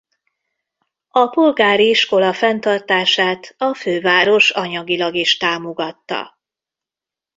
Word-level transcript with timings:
A 1.09 1.27
polgári 1.27 1.89
iskola 1.89 2.33
fenntartását 2.33 3.55
a 3.57 3.73
főváros 3.73 4.49
anyagilag 4.49 5.15
is 5.15 5.37
támogatta. 5.37 6.39